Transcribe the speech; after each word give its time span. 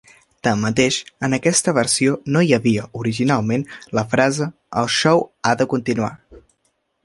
Tanmateix, 0.45 0.95
en 1.27 1.37
aquesta 1.37 1.73
versió 1.79 2.15
no 2.37 2.43
hi 2.47 2.55
havia, 2.59 2.87
originalment, 3.03 3.67
la 3.99 4.07
frase 4.15 4.49
"El 4.83 4.93
xou 4.99 5.25
ha 5.51 5.57
de 5.61 5.73
continuar!" 5.75 6.13